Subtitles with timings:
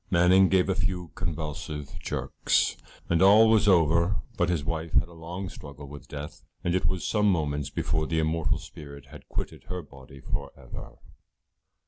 [0.09, 2.75] Manning gave a few convulsive jerks,
[3.07, 6.87] and all was over, but his wife had a long struggle with death, and it
[6.87, 10.93] was some moments before the immortal spirit had quitted her body for ever.